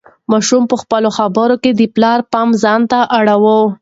ماشوم 0.31 0.63
په 0.71 0.75
خپلو 0.81 1.09
خبرو 1.17 1.55
کې 1.63 1.71
د 1.73 1.81
پلار 1.95 2.19
پام 2.31 2.49
ځان 2.63 2.81
ته 2.91 2.99
اړاوه. 3.17 3.55